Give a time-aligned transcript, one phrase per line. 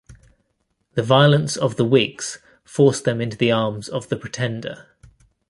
[0.95, 4.87] The violence of the Whigs forced them into the arms of the Pretender.